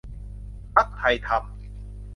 [0.75, 1.43] พรรคไทยธรรม